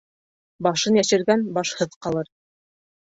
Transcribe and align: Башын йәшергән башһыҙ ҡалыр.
Башын 0.67 0.97
йәшергән 1.01 1.43
башһыҙ 1.59 1.95
ҡалыр. 2.07 2.33